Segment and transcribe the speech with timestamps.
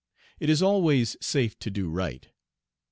[0.39, 2.27] It is always safe to do right.